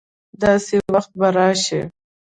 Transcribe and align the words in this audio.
داسي 0.41 0.77
وخت 0.93 1.11
به 1.19 1.27
راشي 1.35 1.81